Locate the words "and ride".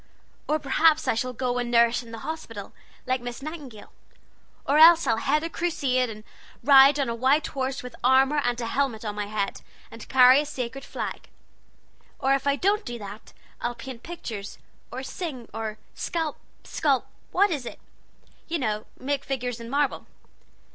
6.09-6.99